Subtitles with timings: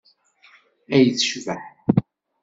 [0.95, 1.63] Ay tecbeḥ!